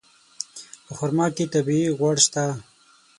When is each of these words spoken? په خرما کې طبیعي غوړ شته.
په 0.85 0.91
خرما 0.97 1.27
کې 1.35 1.45
طبیعي 1.53 1.87
غوړ 1.97 2.15
شته. 2.25 2.45